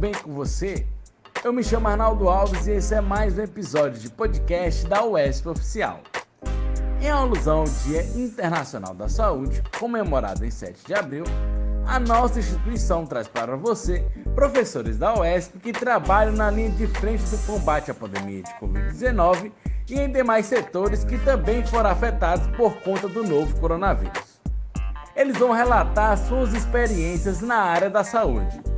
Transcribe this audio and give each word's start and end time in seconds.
bem 0.00 0.12
com 0.12 0.32
você? 0.32 0.86
Eu 1.44 1.52
me 1.52 1.62
chamo 1.62 1.86
Arnaldo 1.86 2.26
Alves 2.26 2.66
e 2.66 2.70
esse 2.70 2.94
é 2.94 3.02
mais 3.02 3.36
um 3.36 3.42
episódio 3.42 4.00
de 4.00 4.08
podcast 4.08 4.86
da 4.86 5.04
UESP 5.04 5.50
Oficial. 5.50 6.00
Em 7.02 7.10
alusão 7.10 7.58
ao 7.58 7.64
Dia 7.64 8.02
Internacional 8.16 8.94
da 8.94 9.10
Saúde, 9.10 9.62
comemorado 9.78 10.42
em 10.42 10.50
7 10.50 10.86
de 10.86 10.94
abril, 10.94 11.24
a 11.86 12.00
nossa 12.00 12.38
instituição 12.38 13.04
traz 13.04 13.28
para 13.28 13.56
você 13.56 14.02
professores 14.34 14.96
da 14.96 15.20
UESP 15.20 15.58
que 15.58 15.72
trabalham 15.72 16.32
na 16.32 16.50
linha 16.50 16.70
de 16.70 16.86
frente 16.86 17.24
do 17.24 17.36
combate 17.46 17.90
à 17.90 17.94
pandemia 17.94 18.42
de 18.42 18.54
Covid-19 18.54 19.52
e 19.86 20.00
em 20.00 20.10
demais 20.10 20.46
setores 20.46 21.04
que 21.04 21.18
também 21.18 21.62
foram 21.66 21.90
afetados 21.90 22.46
por 22.56 22.72
conta 22.80 23.06
do 23.06 23.22
novo 23.22 23.54
coronavírus. 23.60 24.40
Eles 25.14 25.36
vão 25.36 25.52
relatar 25.52 26.16
suas 26.16 26.54
experiências 26.54 27.42
na 27.42 27.56
área 27.56 27.90
da 27.90 28.02
saúde. 28.02 28.69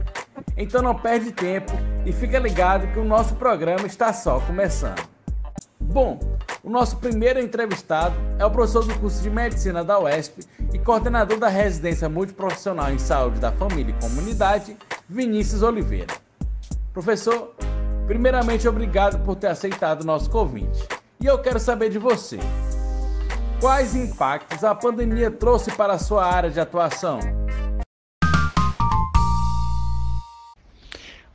Então 0.57 0.83
não 0.83 0.95
perde 0.95 1.33
tempo 1.33 1.73
e 2.05 2.13
fica 2.13 2.39
ligado 2.39 2.93
que 2.93 2.99
o 2.99 3.05
nosso 3.05 3.35
programa 3.37 3.87
está 3.87 4.13
só 4.13 4.41
começando. 4.41 5.03
Bom, 5.81 6.19
o 6.63 6.71
nosso 6.71 6.97
primeiro 6.99 7.41
entrevistado 7.41 8.15
é 8.39 8.47
o 8.47 8.51
professor 8.51 8.87
do 8.87 8.95
curso 9.01 9.23
de 9.23 9.29
Medicina 9.29 9.83
da 9.83 9.99
UESP 9.99 10.45
e 10.73 10.79
coordenador 10.79 11.39
da 11.39 11.49
residência 11.49 12.09
multiprofissional 12.09 12.91
em 12.93 12.99
saúde 12.99 13.41
da 13.41 13.51
família 13.53 13.95
e 13.97 14.01
comunidade, 14.01 14.77
Vinícius 15.09 15.63
Oliveira. 15.63 16.15
Professor, 16.93 17.55
primeiramente 18.07 18.69
obrigado 18.69 19.23
por 19.25 19.37
ter 19.37 19.49
aceitado 19.49 20.03
o 20.03 20.07
nosso 20.07 20.31
convite. 20.31 20.87
E 21.21 21.27
eu 21.27 21.39
quero 21.39 21.59
saber 21.59 21.89
de 21.89 21.99
você. 21.99 22.39
Quais 23.61 23.95
impactos 23.95 24.65
a 24.65 24.75
pandemia 24.75 25.31
trouxe 25.31 25.71
para 25.73 25.95
a 25.95 25.99
sua 25.99 26.25
área 26.25 26.51
de 26.51 26.61
atuação? 26.61 27.21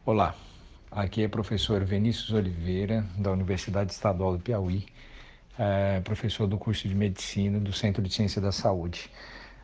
Olá, 0.07 0.33
aqui 0.89 1.21
é 1.21 1.25
o 1.25 1.29
professor 1.29 1.83
Vinícius 1.83 2.31
Oliveira, 2.31 3.05
da 3.17 3.29
Universidade 3.29 3.91
Estadual 3.91 4.37
do 4.37 4.39
Piauí, 4.41 4.85
é 5.59 5.99
professor 5.99 6.47
do 6.47 6.57
curso 6.57 6.87
de 6.87 6.95
Medicina 6.95 7.59
do 7.59 7.73
Centro 7.73 8.01
de 8.01 8.13
Ciência 8.13 8.41
da 8.41 8.53
Saúde. 8.53 9.11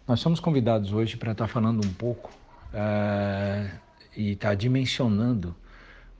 Nós 0.05 0.19
somos 0.19 0.41
convidados 0.41 0.91
hoje 0.91 1.15
para 1.15 1.31
estar 1.31 1.47
falando 1.47 1.87
um 1.87 1.93
pouco 1.93 2.29
é, 2.73 3.71
e 4.17 4.31
estar 4.33 4.49
tá 4.49 4.53
dimensionando 4.53 5.55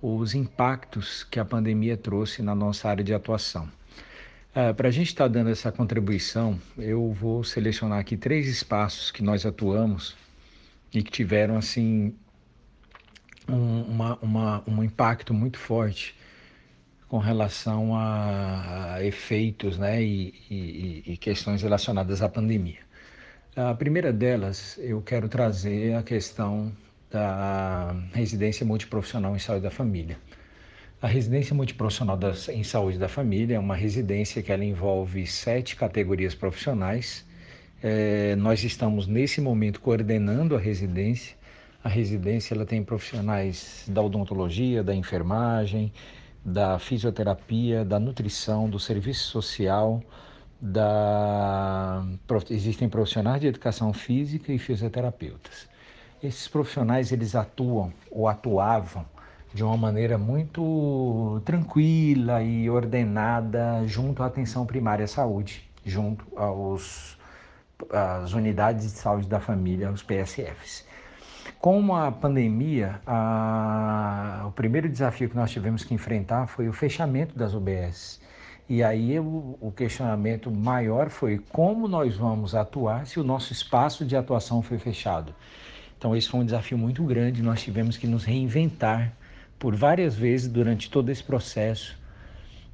os 0.02 0.34
impactos 0.34 1.26
que 1.26 1.38
a 1.38 1.44
pandemia 1.44 1.98
trouxe 1.98 2.42
na 2.42 2.56
nossa 2.56 2.88
área 2.88 3.04
de 3.04 3.14
atuação. 3.14 3.70
Uh, 4.56 4.74
Para 4.74 4.88
a 4.88 4.92
gente 4.92 5.08
estar 5.08 5.26
tá 5.26 5.32
dando 5.32 5.50
essa 5.50 5.70
contribuição, 5.70 6.58
eu 6.78 7.12
vou 7.12 7.44
selecionar 7.44 8.00
aqui 8.00 8.16
três 8.16 8.48
espaços 8.48 9.12
que 9.12 9.22
nós 9.22 9.46
atuamos 9.46 10.16
e 10.94 11.04
que 11.04 11.12
tiveram 11.12 11.58
assim 11.58 12.16
um, 13.47 13.81
uma, 13.81 14.17
uma, 14.22 14.63
um 14.67 14.83
impacto 14.83 15.33
muito 15.33 15.58
forte 15.58 16.16
com 17.08 17.19
relação 17.19 17.95
a, 17.95 18.95
a 18.95 19.03
efeitos 19.05 19.77
né, 19.77 20.02
e, 20.02 20.33
e, 20.49 21.03
e, 21.13 21.17
questões 21.17 21.61
relacionadas 21.61 22.21
à 22.21 22.30
pandemia. 22.30 22.80
A 23.55 23.73
primeira 23.75 24.11
delas, 24.11 24.80
eu 24.81 24.99
quero 25.02 25.30
trazer 25.30 25.94
a 25.94 26.02
questão 26.02 26.71
da 27.11 27.95
residência 28.14 28.66
multiprofissional 28.66 29.36
em 29.36 29.39
saúde 29.39 29.61
da 29.61 29.69
família. 29.69 30.17
A 30.99 31.08
residência 31.08 31.53
multiprofissional 31.53 32.17
da, 32.17 32.33
em 32.52 32.64
saúde 32.64 32.97
da 32.97 33.08
família 33.08 33.58
é 33.58 33.59
uma 33.59 33.75
residência 33.75 34.41
que 34.41 34.52
ela 34.52 34.66
envolve 34.66 35.27
sete 35.27 35.75
categorias 35.75 36.33
profissionais. 36.33 37.23
É, 37.83 38.36
nós 38.38 38.64
estamos 38.64 39.05
nesse 39.05 39.39
momento 39.39 39.80
coordenando 39.81 40.55
a 40.55 40.59
residência. 40.59 41.36
A 41.83 41.89
residência 41.89 42.55
ela 42.55 42.66
tem 42.66 42.82
profissionais 42.82 43.83
da 43.89 44.02
odontologia, 44.02 44.82
da 44.82 44.95
enfermagem, 44.95 45.92
da 46.44 46.80
fisioterapia, 46.80 47.83
da 47.83 47.99
nutrição, 47.99 48.70
do 48.70 48.80
serviço 48.80 49.30
social, 49.30 50.02
da 50.61 52.05
existem 52.49 52.88
profissionais 52.88 53.42
de 53.42 53.48
educação 53.48 53.92
física 53.92 54.54
e 54.54 54.58
fisioterapeutas. 54.58 55.67
Esses 56.23 56.48
profissionais 56.48 57.11
eles 57.11 57.36
atuam 57.36 57.92
ou 58.10 58.30
atuavam 58.30 59.05
de 59.54 59.61
uma 59.61 59.76
maneira 59.76 60.17
muito 60.17 61.42
tranquila 61.44 62.42
e 62.42 62.70
ordenada 62.70 63.86
junto 63.86 64.23
à 64.23 64.27
atenção 64.27 64.65
primária 64.65 65.04
à 65.04 65.08
saúde, 65.08 65.70
junto 65.86 66.26
aos 66.38 67.17
às 67.92 68.32
unidades 68.32 68.86
de 68.86 68.98
saúde 68.98 69.27
da 69.27 69.42
família, 69.42 69.92
os 69.92 70.02
PSFs. 70.02 70.92
Com 71.59 71.95
a 71.95 72.11
pandemia, 72.11 73.02
a, 73.05 74.45
o 74.48 74.52
primeiro 74.52 74.89
desafio 74.89 75.30
que 75.30 75.36
nós 75.36 75.52
tivemos 75.52 75.83
que 75.83 75.93
enfrentar 75.93 76.48
foi 76.48 76.67
o 76.67 76.73
fechamento 76.73 77.37
das 77.37 77.54
UBS. 77.54 78.21
E 78.70 78.81
aí 78.81 79.20
o, 79.20 79.58
o 79.59 79.71
questionamento 79.71 80.49
maior 80.49 81.09
foi 81.09 81.37
como 81.37 81.87
nós 81.87 82.15
vamos 82.15 82.55
atuar 82.55 83.05
se 83.05 83.20
o 83.20 83.23
nosso 83.23 83.52
espaço 83.52 84.05
de 84.05 84.15
atuação 84.15 84.61
foi 84.61 84.77
fechado. 84.77 85.33
Então 85.98 86.15
esse 86.15 86.30
foi 86.30 86.39
um 86.39 86.45
desafio 86.45 86.77
muito 86.77 87.03
grande, 87.03 87.42
nós 87.42 87.61
tivemos 87.61 87.98
que 87.98 88.08
nos 88.08 88.23
reinventar 88.23 89.14
por 89.58 89.76
várias 89.76 90.15
vezes 90.15 90.48
durante 90.48 90.89
todo 90.89 91.09
esse 91.09 91.23
processo. 91.23 91.98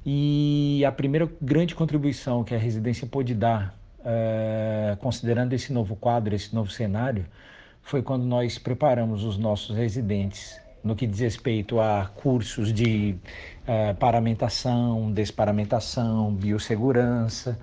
E 0.04 0.82
a 0.84 0.90
primeira 0.90 1.30
grande 1.40 1.74
contribuição 1.74 2.42
que 2.42 2.54
a 2.54 2.58
residência 2.58 3.06
pôde 3.06 3.34
dar, 3.34 3.78
é, 4.04 4.96
considerando 5.00 5.52
esse 5.52 5.72
novo 5.72 5.94
quadro, 5.94 6.34
esse 6.34 6.54
novo 6.54 6.70
cenário, 6.70 7.26
foi 7.82 8.02
quando 8.02 8.24
nós 8.24 8.58
preparamos 8.58 9.24
os 9.24 9.36
nossos 9.36 9.76
residentes 9.76 10.60
no 10.82 10.96
que 10.96 11.06
diz 11.06 11.20
respeito 11.20 11.78
a 11.78 12.10
cursos 12.16 12.72
de 12.72 13.16
é, 13.66 13.92
paramentação, 13.94 15.12
desparamentação, 15.12 16.32
biossegurança. 16.34 17.58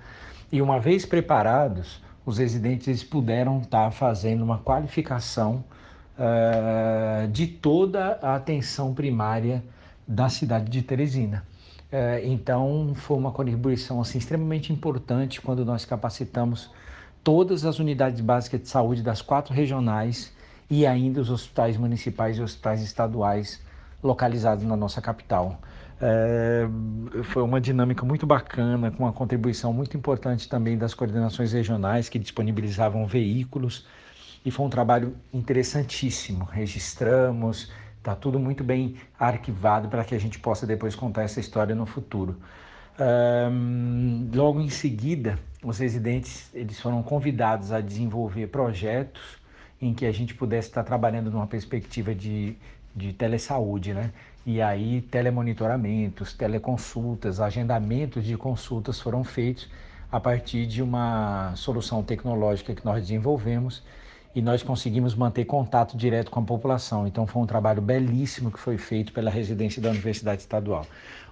E 0.52 0.62
uma 0.62 0.78
vez 0.78 1.04
preparados, 1.04 2.00
os 2.24 2.38
residentes 2.38 3.02
puderam 3.02 3.58
estar 3.58 3.90
fazendo 3.90 4.44
uma 4.44 4.58
qualificação 4.58 5.64
uh, 6.18 7.26
de 7.28 7.46
toda 7.46 8.18
a 8.20 8.34
atenção 8.34 8.92
primária 8.92 9.64
da 10.06 10.28
cidade 10.28 10.70
de 10.70 10.82
Teresina. 10.82 11.42
Uh, 11.90 12.26
então, 12.26 12.92
foi 12.94 13.16
uma 13.16 13.32
contribuição 13.32 14.00
assim, 14.00 14.18
extremamente 14.18 14.72
importante 14.72 15.40
quando 15.40 15.64
nós 15.64 15.86
capacitamos 15.86 16.70
todas 17.22 17.64
as 17.64 17.78
unidades 17.78 18.20
básicas 18.20 18.62
de 18.62 18.68
saúde 18.68 19.02
das 19.02 19.22
quatro 19.22 19.54
regionais 19.54 20.32
e 20.70 20.86
ainda 20.86 21.20
os 21.20 21.30
hospitais 21.30 21.76
municipais 21.76 22.38
e 22.38 22.42
hospitais 22.42 22.82
estaduais 22.82 23.60
localizados 24.02 24.64
na 24.64 24.76
nossa 24.76 25.00
capital. 25.00 25.60
É, 26.00 26.68
foi 27.24 27.42
uma 27.42 27.60
dinâmica 27.60 28.04
muito 28.04 28.24
bacana, 28.26 28.90
com 28.90 29.04
uma 29.04 29.12
contribuição 29.12 29.72
muito 29.72 29.96
importante 29.96 30.48
também 30.48 30.78
das 30.78 30.94
coordenações 30.94 31.52
regionais 31.52 32.08
que 32.08 32.18
disponibilizavam 32.18 33.06
veículos 33.06 33.86
e 34.44 34.50
foi 34.50 34.66
um 34.66 34.70
trabalho 34.70 35.16
interessantíssimo. 35.32 36.44
Registramos, 36.44 37.72
está 37.98 38.14
tudo 38.14 38.38
muito 38.38 38.62
bem 38.62 38.96
arquivado 39.18 39.88
para 39.88 40.04
que 40.04 40.14
a 40.14 40.20
gente 40.20 40.38
possa 40.38 40.66
depois 40.66 40.94
contar 40.94 41.22
essa 41.22 41.40
história 41.40 41.74
no 41.74 41.84
futuro. 41.84 42.36
Um, 43.00 44.28
logo 44.34 44.60
em 44.60 44.68
seguida, 44.68 45.38
os 45.62 45.78
residentes 45.78 46.50
eles 46.52 46.80
foram 46.80 47.00
convidados 47.02 47.70
a 47.70 47.80
desenvolver 47.80 48.48
projetos 48.48 49.38
em 49.80 49.94
que 49.94 50.04
a 50.04 50.10
gente 50.10 50.34
pudesse 50.34 50.68
estar 50.68 50.82
trabalhando 50.82 51.30
numa 51.30 51.46
perspectiva 51.46 52.12
de, 52.12 52.56
de 52.94 53.12
telesaúde, 53.12 53.94
né? 53.94 54.10
E 54.44 54.60
aí 54.60 55.00
telemonitoramentos, 55.02 56.32
teleconsultas, 56.32 57.40
agendamentos 57.40 58.24
de 58.24 58.36
consultas 58.36 59.00
foram 59.00 59.22
feitos 59.22 59.68
a 60.10 60.18
partir 60.18 60.66
de 60.66 60.82
uma 60.82 61.54
solução 61.54 62.02
tecnológica 62.02 62.74
que 62.74 62.84
nós 62.84 63.02
desenvolvemos 63.02 63.82
e 64.34 64.42
nós 64.42 64.62
conseguimos 64.62 65.14
manter 65.14 65.44
contato 65.44 65.96
direto 65.96 66.30
com 66.30 66.40
a 66.40 66.42
população. 66.42 67.06
Então 67.06 67.26
foi 67.26 67.42
um 67.42 67.46
trabalho 67.46 67.82
belíssimo 67.82 68.50
que 68.50 68.58
foi 68.58 68.78
feito 68.78 69.12
pela 69.12 69.30
residência 69.30 69.80
da 69.80 69.90
Universidade 69.90 70.42
Estadual. 70.42 70.86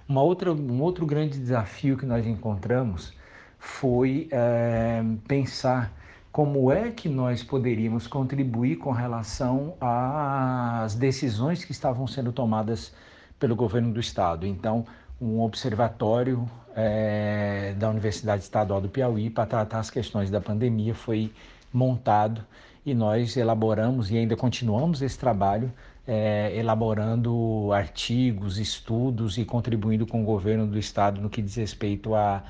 Uma 0.07 0.21
outra, 0.21 0.51
um 0.51 0.81
outro 0.81 1.05
grande 1.05 1.37
desafio 1.37 1.97
que 1.97 2.05
nós 2.05 2.25
encontramos 2.25 3.13
foi 3.59 4.27
é, 4.31 5.03
pensar 5.27 5.91
como 6.31 6.71
é 6.71 6.91
que 6.91 7.09
nós 7.09 7.43
poderíamos 7.43 8.05
contribuir 8.05 8.77
com 8.77 8.91
relação 8.91 9.73
às 9.81 10.93
decisões 10.95 11.65
que 11.65 11.71
estavam 11.71 12.05
sendo 12.05 12.31
tomadas 12.31 12.93
pelo 13.39 13.55
governo 13.55 13.91
do 13.91 13.99
estado. 13.99 14.45
Então, 14.45 14.85
um 15.19 15.41
observatório 15.41 16.47
é, 16.75 17.73
da 17.77 17.89
Universidade 17.89 18.43
Estadual 18.43 18.79
do 18.79 18.87
Piauí 18.87 19.29
para 19.29 19.47
tratar 19.47 19.79
as 19.79 19.89
questões 19.89 20.29
da 20.29 20.39
pandemia 20.39 20.93
foi 20.93 21.33
montado 21.77 22.43
e 22.85 22.93
nós 22.93 23.37
elaboramos 23.37 24.09
e 24.11 24.17
ainda 24.17 24.35
continuamos 24.35 25.01
esse 25.01 25.17
trabalho, 25.17 25.71
é, 26.07 26.53
elaborando 26.55 27.71
artigos, 27.73 28.57
estudos 28.57 29.37
e 29.37 29.45
contribuindo 29.45 30.07
com 30.07 30.21
o 30.21 30.25
governo 30.25 30.65
do 30.65 30.79
estado 30.79 31.21
no 31.21 31.29
que 31.29 31.41
diz 31.41 31.55
respeito 31.55 32.15
a, 32.15 32.43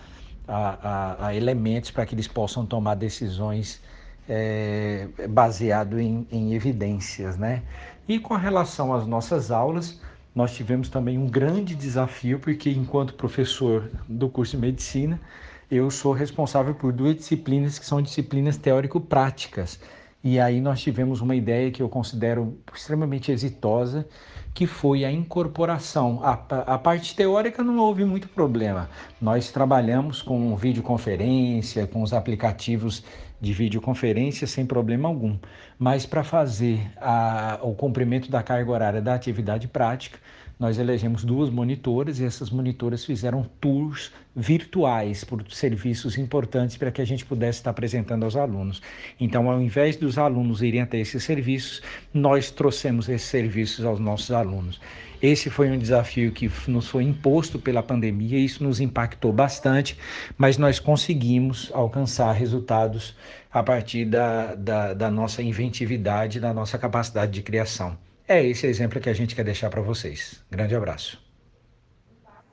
a, 0.48 0.58
a, 0.58 1.28
a 1.28 1.36
elementos 1.36 1.92
para 1.92 2.06
que 2.06 2.16
eles 2.16 2.28
possam 2.28 2.66
tomar 2.66 2.96
decisões 2.96 3.82
é, 4.30 5.08
baseado 5.30 6.00
em, 6.00 6.28
em, 6.32 6.54
evidências, 6.54 7.38
né? 7.38 7.64
E 8.08 8.20
com 8.20 8.36
relação 8.36 8.94
às 8.94 9.08
nossas 9.08 9.52
aulas, 9.52 10.00
nós 10.36 10.54
tivemos 10.54 10.88
também 10.90 11.18
um 11.18 11.28
grande 11.28 11.74
desafio, 11.74 12.40
porque 12.40 12.70
enquanto 12.70 13.14
professor 13.16 13.90
do 14.08 14.30
curso 14.30 14.56
de 14.56 14.62
medicina, 14.62 15.20
eu 15.69 15.92
sou 15.92 16.14
responsável 16.14 16.74
por 16.74 16.94
duas 16.94 17.16
disciplinas 17.16 17.78
que 17.78 17.86
são 17.86 18.02
disciplinas 18.02 18.58
teórico-práticas. 18.58 19.80
E 20.24 20.40
aí 20.40 20.60
nós 20.60 20.81
tivemos 20.81 21.22
uma 21.22 21.36
ideia 21.36 21.72
que 21.72 21.81
eu 21.81 21.88
considero 21.88 22.58
extremamente 22.74 23.31
exitosa, 23.31 24.08
que 24.54 24.66
foi 24.66 25.06
a 25.06 25.12
incorporação. 25.12 26.19
A, 26.24 26.34
a 26.74 26.78
parte 26.78 27.16
teórica 27.16 27.64
não 27.64 27.78
houve 27.78 28.04
muito 28.04 28.28
problema. 28.28 28.90
Nós 29.22 29.52
trabalhamos 29.52 30.22
com 30.22 30.56
videoconferência, 30.56 31.86
com 31.86 32.02
os 32.02 32.14
aplicativos 32.14 33.04
de 33.40 33.54
videoconferência 33.54 34.48
sem 34.48 34.66
problema 34.66 35.08
algum. 35.08 35.38
Mas 35.78 36.06
para 36.06 36.24
fazer 36.24 36.92
a, 36.98 37.60
o 37.62 37.75
cumprimento 37.75 38.31
da 38.31 38.42
carga 38.42 38.72
horária 38.72 39.02
da 39.02 39.14
atividade 39.14 39.68
prática, 39.68 40.18
nós 40.59 40.80
elegemos 40.80 41.24
duas 41.24 41.50
monitoras 41.50 42.19
e 42.19 42.25
essas 42.25 42.50
monitoras 42.50 43.06
fizeram 43.06 43.44
tours 43.62 44.12
virtuais 44.36 45.24
por 45.24 45.44
serviços 45.51 46.18
importantes 46.18 46.77
para 46.77 46.92
que 46.92 47.01
a 47.01 47.06
gente 47.06 47.25
pudesse 47.25 47.59
estar 47.59 47.69
apresentando 47.69 48.24
aos 48.24 48.36
alunos. 48.36 48.81
Então, 49.19 49.50
ao 49.50 49.62
invés 49.62 49.95
dos 49.95 50.18
alunos 50.18 50.63
irem 50.63 50.81
até 50.81 50.98
esses 51.00 51.24
serviços, 51.24 51.81
nós 52.13 52.50
trouxemos 52.50 53.07
esses 53.07 53.27
serviços 53.27 53.86
aos 53.86 54.00
nossos 54.00 54.31
alunos. 54.31 54.80
Esse 55.21 55.50
foi 55.50 55.69
um 55.71 55.77
desafio 55.77 56.31
que 56.31 56.50
nos 56.68 56.88
foi 56.88 57.04
imposto 57.04 57.57
pela 57.57 57.81
pandemia, 57.81 58.38
isso 58.38 58.63
nos 58.63 58.80
impactou 58.80 59.33
bastante, 59.33 59.98
mas 60.38 60.57
nós 60.57 60.80
conseguimos 60.80 61.71
alcançar 61.74 62.31
resultados 62.33 63.15
a 63.51 63.63
partir 63.63 64.06
da, 64.06 64.54
da, 64.54 64.94
da 64.94 65.09
nossa 65.09 65.42
inventividade, 65.42 66.39
da 66.39 66.54
nossa 66.54 66.77
capacidade 66.77 67.31
de 67.31 67.42
criação. 67.42 67.98
É 68.28 68.44
esse 68.44 68.68
exemplo 68.68 69.00
que 69.00 69.10
a 69.10 69.14
gente 69.14 69.34
quer 69.34 69.46
deixar 69.46 69.70
para 69.70 69.82
vocês. 69.82 70.44
Grande 70.52 70.76
abraço. 70.76 71.18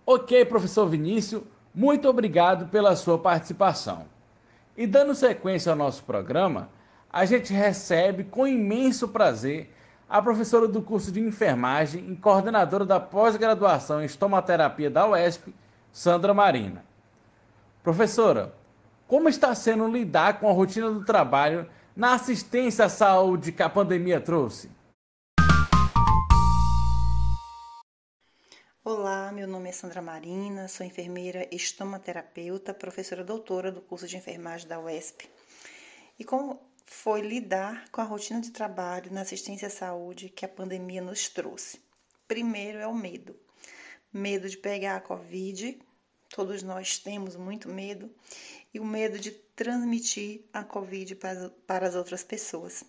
Ok, 0.06 0.44
professor 0.44 0.86
Vinícius, 0.88 1.42
muito 1.74 2.08
obrigado 2.08 2.68
pela 2.68 2.94
sua 2.94 3.18
participação. 3.18 4.06
E 4.76 4.86
dando 4.86 5.16
sequência 5.16 5.72
ao 5.72 5.76
nosso 5.76 6.04
programa, 6.04 6.68
a 7.10 7.24
gente 7.24 7.52
recebe 7.52 8.22
com 8.22 8.46
imenso 8.46 9.08
prazer 9.08 9.74
a 10.08 10.22
professora 10.22 10.68
do 10.68 10.80
curso 10.80 11.10
de 11.10 11.20
enfermagem 11.20 12.12
e 12.12 12.16
coordenadora 12.16 12.84
da 12.84 13.00
pós-graduação 13.00 14.00
em 14.00 14.04
estomaterapia 14.04 14.88
da 14.88 15.08
UESP, 15.08 15.52
Sandra 15.90 16.32
Marina. 16.32 16.84
Professora, 17.82 18.54
como 19.08 19.28
está 19.28 19.52
sendo 19.56 19.88
lidar 19.88 20.38
com 20.38 20.48
a 20.48 20.52
rotina 20.52 20.88
do 20.88 21.04
trabalho 21.04 21.66
na 21.96 22.14
assistência 22.14 22.84
à 22.84 22.88
saúde 22.88 23.50
que 23.50 23.62
a 23.62 23.68
pandemia 23.68 24.20
trouxe? 24.20 24.70
Olá, 28.86 29.32
meu 29.32 29.48
nome 29.48 29.70
é 29.70 29.72
Sandra 29.72 30.02
Marina, 30.02 30.68
sou 30.68 30.84
enfermeira 30.84 31.48
estomaterapeuta, 31.50 32.74
professora 32.74 33.24
doutora 33.24 33.72
do 33.72 33.80
curso 33.80 34.06
de 34.06 34.18
enfermagem 34.18 34.68
da 34.68 34.78
UESP. 34.78 35.26
E 36.18 36.22
como 36.22 36.60
foi 36.84 37.22
lidar 37.22 37.88
com 37.88 38.02
a 38.02 38.04
rotina 38.04 38.42
de 38.42 38.50
trabalho 38.50 39.10
na 39.10 39.22
assistência 39.22 39.68
à 39.68 39.70
saúde 39.70 40.28
que 40.28 40.44
a 40.44 40.48
pandemia 40.48 41.00
nos 41.00 41.30
trouxe? 41.30 41.80
Primeiro 42.28 42.76
é 42.76 42.86
o 42.86 42.94
medo. 42.94 43.34
Medo 44.12 44.50
de 44.50 44.58
pegar 44.58 44.96
a 44.96 45.00
Covid, 45.00 45.80
todos 46.28 46.62
nós 46.62 46.98
temos 46.98 47.36
muito 47.36 47.70
medo, 47.70 48.14
e 48.74 48.78
o 48.78 48.84
medo 48.84 49.18
de 49.18 49.30
transmitir 49.30 50.44
a 50.52 50.62
Covid 50.62 51.14
para, 51.14 51.48
para 51.66 51.88
as 51.88 51.94
outras 51.94 52.22
pessoas. 52.22 52.84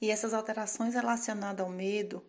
E 0.00 0.10
essas 0.10 0.32
alterações 0.32 0.94
relacionadas 0.94 1.60
ao 1.60 1.70
medo 1.70 2.24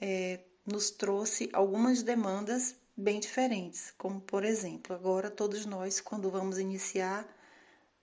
é, 0.00 0.40
nos 0.70 0.90
trouxe 0.90 1.50
algumas 1.52 2.02
demandas 2.02 2.76
bem 2.96 3.18
diferentes, 3.18 3.92
como 3.98 4.20
por 4.20 4.44
exemplo, 4.44 4.94
agora 4.94 5.30
todos 5.30 5.66
nós, 5.66 6.00
quando 6.00 6.30
vamos 6.30 6.58
iniciar, 6.58 7.26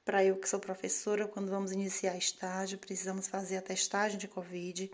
para 0.03 0.23
eu 0.23 0.37
que 0.37 0.47
sou 0.47 0.59
professora, 0.59 1.27
quando 1.27 1.49
vamos 1.49 1.71
iniciar 1.71 2.17
estágio, 2.17 2.77
precisamos 2.77 3.27
fazer 3.27 3.57
a 3.57 3.61
testagem 3.61 4.17
de 4.17 4.27
Covid. 4.27 4.89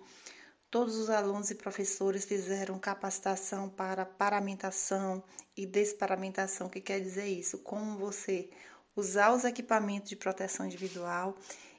Todos 0.70 0.96
os 0.96 1.10
alunos 1.10 1.52
e 1.52 1.56
professores 1.56 2.26
fizeram 2.26 2.80
capacitação 2.80 3.70
para 3.70 4.06
paramentação 4.06 5.24
e 5.56 5.68
desparamentação. 5.68 6.66
O 6.66 6.70
que 6.70 6.82
quer 6.82 7.00
dizer 7.00 7.28
isso? 7.28 7.60
Como 7.60 8.00
você 8.00 8.50
usar 8.96 9.34
os 9.34 9.44
equipamentos 9.44 10.10
de 10.10 10.16
proteção 10.16 10.66
individual 10.66 11.38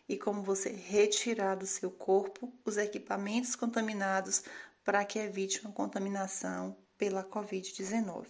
e 0.08 0.17
como 0.17 0.43
você 0.43 0.70
retirar 0.70 1.56
do 1.56 1.67
seu 1.67 1.90
corpo 1.90 2.52
os 2.64 2.76
equipamentos 2.76 3.56
contaminados 3.56 4.44
para 4.84 5.04
que 5.04 5.19
evite 5.19 5.60
uma 5.60 5.72
contaminação 5.72 6.76
pela 6.96 7.25
Covid-19. 7.25 8.26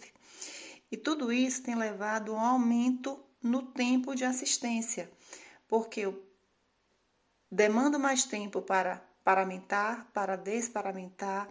E 0.91 0.97
tudo 0.97 1.31
isso 1.31 1.61
tem 1.61 1.75
levado 1.75 2.33
a 2.33 2.35
um 2.35 2.39
aumento 2.39 3.23
no 3.41 3.61
tempo 3.61 4.15
de 4.15 4.23
assistência, 4.23 5.11
porque 5.67 6.01
eu 6.01 6.25
demando 7.51 7.99
mais 7.99 8.23
tempo 8.23 8.61
para 8.61 8.97
paramentar, 9.23 10.09
para 10.13 10.35
desparamentar, 10.35 11.49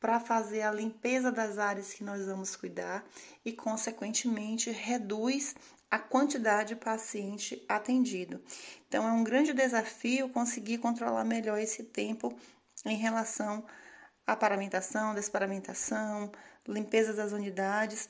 para 0.00 0.20
fazer 0.20 0.62
a 0.62 0.72
limpeza 0.72 1.32
das 1.32 1.58
áreas 1.58 1.92
que 1.92 2.04
nós 2.04 2.26
vamos 2.26 2.54
cuidar 2.54 3.04
e, 3.44 3.52
consequentemente, 3.52 4.70
reduz 4.70 5.54
a 5.90 5.98
quantidade 5.98 6.74
de 6.74 6.76
paciente 6.76 7.64
atendido. 7.68 8.40
Então, 8.86 9.08
é 9.08 9.12
um 9.12 9.24
grande 9.24 9.52
desafio 9.52 10.28
conseguir 10.28 10.78
controlar 10.78 11.24
melhor 11.24 11.58
esse 11.58 11.82
tempo 11.82 12.36
em 12.84 12.96
relação 12.96 13.64
a 13.66 13.87
paramentação, 14.36 15.14
desparamentação, 15.14 16.30
limpeza 16.66 17.12
das 17.12 17.32
unidades. 17.32 18.08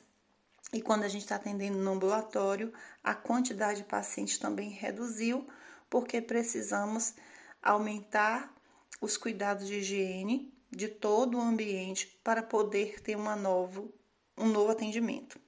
E 0.73 0.83
quando 0.83 1.05
a 1.05 1.09
gente 1.09 1.23
está 1.23 1.37
atendendo 1.37 1.79
no 1.79 1.93
ambulatório, 1.93 2.73
a 3.03 3.15
quantidade 3.15 3.83
de 3.83 3.89
pacientes 3.89 4.39
também 4.39 4.71
reduziu, 4.71 5.47
porque 5.89 6.21
precisamos 6.21 7.15
aumentar 7.63 8.53
os 9.01 9.17
cuidados 9.17 9.67
de 9.67 9.77
higiene 9.77 10.53
de 10.71 10.89
todo 10.89 11.39
o 11.39 11.41
ambiente 11.41 12.19
para 12.23 12.43
poder 12.43 13.01
ter 13.01 13.17
uma 13.17 13.35
novo, 13.35 13.93
um 14.37 14.47
novo 14.47 14.73
atendimento. 14.73 15.41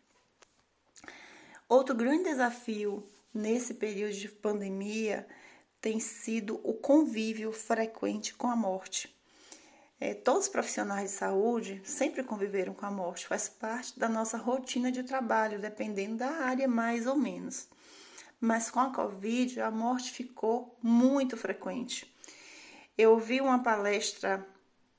Outro 1.69 1.94
grande 1.94 2.25
desafio 2.25 3.06
nesse 3.32 3.74
período 3.74 4.15
de 4.15 4.29
pandemia 4.29 5.27
tem 5.81 6.00
sido 6.00 6.60
o 6.65 6.74
convívio 6.74 7.53
frequente 7.53 8.34
com 8.34 8.48
a 8.48 8.56
morte. 8.56 9.15
É, 10.02 10.14
todos 10.14 10.44
os 10.44 10.48
profissionais 10.48 11.10
de 11.10 11.16
saúde 11.19 11.82
sempre 11.84 12.22
conviveram 12.22 12.72
com 12.72 12.86
a 12.86 12.90
morte, 12.90 13.26
faz 13.26 13.50
parte 13.50 13.98
da 13.98 14.08
nossa 14.08 14.38
rotina 14.38 14.90
de 14.90 15.02
trabalho, 15.02 15.60
dependendo 15.60 16.16
da 16.16 16.30
área 16.30 16.66
mais 16.66 17.06
ou 17.06 17.16
menos. 17.16 17.69
Mas 18.40 18.70
com 18.70 18.80
a 18.80 18.90
Covid, 18.90 19.60
a 19.60 19.70
morte 19.70 20.10
ficou 20.10 20.74
muito 20.82 21.36
frequente. 21.36 22.10
Eu 22.96 23.10
ouvi 23.10 23.42
uma 23.42 23.62
palestra 23.62 24.46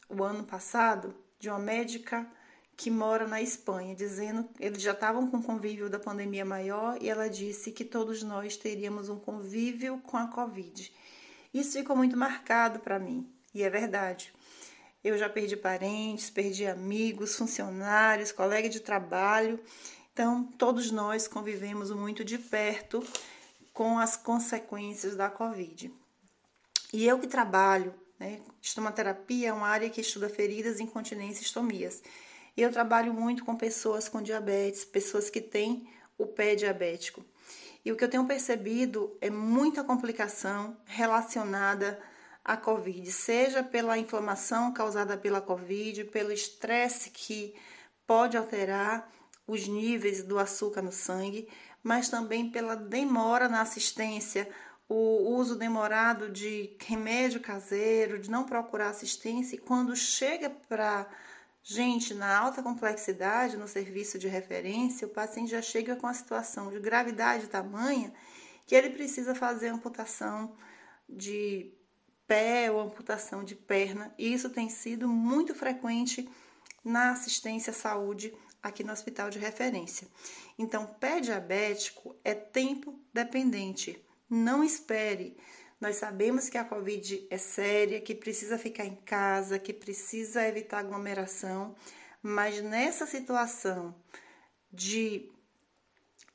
o 0.08 0.24
ano 0.24 0.44
passado 0.44 1.16
de 1.40 1.50
uma 1.50 1.58
médica 1.58 2.28
que 2.78 2.92
mora 2.92 3.28
na 3.28 3.42
Espanha, 3.42 3.96
dizendo 3.96 4.48
eles 4.60 4.84
já 4.84 4.92
estavam 4.92 5.28
com 5.28 5.42
convívio 5.42 5.90
da 5.90 6.00
pandemia 6.00 6.46
maior 6.46 6.98
e 7.02 7.10
ela 7.10 7.28
disse 7.28 7.72
que 7.72 7.84
todos 7.84 8.22
nós 8.22 8.56
teríamos 8.56 9.10
um 9.10 9.20
convívio 9.20 10.00
com 10.00 10.18
a 10.18 10.28
Covid. 10.28 10.94
Isso 11.52 11.74
ficou 11.74 11.96
muito 11.96 12.16
marcado 12.16 12.80
para 12.80 13.00
mim, 13.00 13.28
e 13.54 13.64
é 13.64 13.70
verdade. 13.70 14.32
Eu 15.04 15.18
já 15.18 15.28
perdi 15.28 15.58
parentes, 15.58 16.30
perdi 16.30 16.68
amigos, 16.68 17.36
funcionários, 17.36 18.32
colegas 18.32 18.72
de 18.72 18.80
trabalho. 18.80 19.60
Então, 20.14 20.44
todos 20.44 20.92
nós 20.92 21.28
convivemos 21.28 21.90
muito 21.92 22.24
de 22.24 22.38
perto 22.38 23.04
com 23.74 23.98
as 23.98 24.16
consequências 24.16 25.16
da 25.16 25.30
Covid. 25.30 25.92
E 26.94 27.08
eu 27.08 27.18
que 27.18 27.28
trabalho, 27.28 27.96
né, 28.20 28.42
estomaterapia 28.62 29.50
é 29.50 29.54
uma 29.54 29.68
área 29.68 29.90
que 29.90 30.02
estuda 30.02 30.30
feridas, 30.30 30.80
incontinência 30.80 31.42
e 31.42 31.46
estomias. 31.46 32.04
E 32.56 32.62
eu 32.62 32.72
trabalho 32.72 33.14
muito 33.14 33.44
com 33.44 33.56
pessoas 33.56 34.08
com 34.08 34.22
diabetes, 34.22 34.86
pessoas 34.86 35.30
que 35.30 35.42
têm 35.42 35.90
o 36.18 36.28
pé 36.28 36.54
diabético. 36.54 37.26
E 37.84 37.92
o 37.92 37.96
que 37.96 38.04
eu 38.04 38.10
tenho 38.10 38.28
percebido 38.28 39.18
é 39.20 39.30
muita 39.30 39.84
complicação 39.84 40.78
relacionada 40.86 42.00
a 42.44 42.58
Covid, 42.58 43.12
seja 43.12 43.64
pela 43.64 43.98
inflamação 43.98 44.74
causada 44.74 45.18
pela 45.18 45.42
Covid, 45.42 46.06
pelo 46.06 46.32
estresse 46.32 47.10
que 47.10 47.56
pode 48.06 48.36
alterar 48.36 49.10
os 49.48 49.68
níveis 49.68 50.24
do 50.24 50.40
açúcar 50.40 50.82
no 50.82 50.92
sangue, 50.92 51.48
mas 51.84 52.10
também 52.10 52.50
pela 52.50 52.76
demora 52.76 53.48
na 53.48 53.62
assistência, 53.62 54.50
o 54.88 55.36
uso 55.36 55.56
demorado 55.56 56.30
de 56.30 56.76
remédio 56.80 57.40
caseiro, 57.40 58.20
de 58.20 58.30
não 58.30 58.44
procurar 58.44 58.90
assistência, 58.90 59.56
e 59.56 59.60
quando 59.60 59.96
chega 59.96 60.50
para 60.50 61.08
gente 61.64 62.14
na 62.14 62.38
alta 62.38 62.62
complexidade, 62.62 63.56
no 63.56 63.68
serviço 63.68 64.18
de 64.18 64.28
referência, 64.28 65.08
o 65.08 65.12
paciente 65.12 65.52
já 65.52 65.62
chega 65.62 65.96
com 65.96 66.08
a 66.08 66.14
situação 66.14 66.70
de 66.72 66.80
gravidade 66.80 67.48
tamanha 67.48 68.12
que 68.66 68.76
ele 68.76 68.90
precisa 68.90 69.36
fazer 69.36 69.68
amputação 69.68 70.56
de 71.08 71.74
pé 72.32 72.72
ou 72.72 72.80
amputação 72.80 73.44
de 73.44 73.56
perna. 73.56 74.16
E 74.18 74.34
isso 74.34 74.50
tem 74.50 74.70
sido 74.70 75.06
muito 75.06 75.54
frequente 75.54 76.30
na 76.82 77.12
assistência 77.12 77.72
à 77.72 77.74
saúde 77.74 78.34
aqui 78.64 78.86
no 78.86 78.94
hospital 78.94 79.30
de 79.30 79.38
referência. 79.38 80.08
Então, 80.58 80.86
pé 80.86 81.20
diabético 81.20 82.16
é 82.24 82.34
tempo 82.34 82.98
dependente. 83.14 84.02
Não 84.30 84.64
espere. 84.64 85.36
Nós 85.78 85.98
sabemos 85.98 86.48
que 86.48 86.58
a 86.58 86.64
Covid 86.64 87.28
é 87.30 87.38
séria, 87.38 88.00
que 88.00 88.16
precisa 88.16 88.58
ficar 88.58 88.86
em 88.86 88.96
casa, 88.96 89.60
que 89.60 89.74
precisa 89.74 90.48
evitar 90.48 90.80
aglomeração, 90.80 91.76
mas 92.24 92.62
nessa 92.62 93.06
situação 93.06 93.94
de 94.72 95.30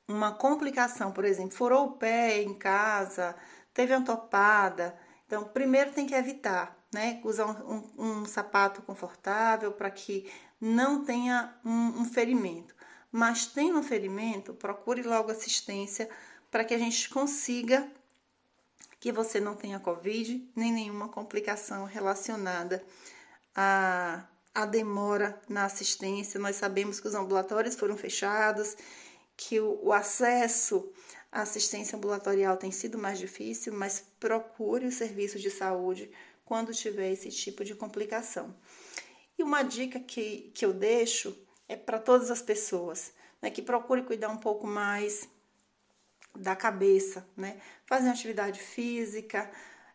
uma 0.06 0.34
complicação, 0.34 1.10
por 1.10 1.24
exemplo, 1.24 1.56
furou 1.56 1.86
o 1.86 1.92
pé 1.92 2.42
em 2.42 2.52
casa, 2.52 3.34
teve 3.72 3.94
uma 3.96 4.04
topada, 4.04 5.05
então 5.26 5.44
primeiro 5.44 5.92
tem 5.92 6.06
que 6.06 6.14
evitar, 6.14 6.76
né? 6.92 7.20
Usar 7.24 7.46
um, 7.46 7.84
um, 7.98 8.20
um 8.20 8.24
sapato 8.24 8.82
confortável 8.82 9.72
para 9.72 9.90
que 9.90 10.30
não 10.60 11.04
tenha 11.04 11.54
um, 11.64 12.00
um 12.00 12.04
ferimento. 12.04 12.74
Mas 13.10 13.46
tendo 13.46 13.78
um 13.78 13.82
ferimento, 13.82 14.54
procure 14.54 15.02
logo 15.02 15.30
assistência 15.30 16.08
para 16.50 16.64
que 16.64 16.74
a 16.74 16.78
gente 16.78 17.08
consiga 17.10 17.90
que 19.00 19.12
você 19.12 19.40
não 19.40 19.54
tenha 19.54 19.78
Covid 19.78 20.50
nem 20.54 20.72
nenhuma 20.72 21.08
complicação 21.08 21.84
relacionada 21.84 22.84
a 23.54 24.64
demora 24.66 25.40
na 25.48 25.64
assistência. 25.64 26.40
Nós 26.40 26.56
sabemos 26.56 26.98
que 26.98 27.08
os 27.08 27.14
ambulatórios 27.14 27.74
foram 27.74 27.96
fechados, 27.96 28.76
que 29.36 29.60
o 29.60 29.92
acesso 29.92 30.90
à 31.36 31.42
assistência 31.42 31.96
ambulatorial 31.98 32.56
tem 32.56 32.70
sido 32.70 32.96
mais 32.96 33.18
difícil, 33.18 33.70
mas 33.74 34.02
procure 34.18 34.86
o 34.86 34.92
serviço 34.92 35.38
de 35.38 35.50
saúde 35.50 36.10
quando 36.46 36.72
tiver 36.72 37.12
esse 37.12 37.30
tipo 37.30 37.62
de 37.62 37.74
complicação. 37.74 38.56
E 39.38 39.42
uma 39.42 39.62
dica 39.62 40.00
que, 40.00 40.50
que 40.54 40.64
eu 40.64 40.72
deixo 40.72 41.36
é 41.68 41.76
para 41.76 41.98
todas 41.98 42.30
as 42.30 42.40
pessoas, 42.40 43.12
né, 43.42 43.50
que 43.50 43.60
procure 43.60 44.02
cuidar 44.02 44.30
um 44.30 44.38
pouco 44.38 44.66
mais 44.66 45.28
da 46.34 46.56
cabeça, 46.56 47.26
né? 47.36 47.60
Fazer 47.84 48.08
atividade 48.08 48.60
física, 48.60 49.50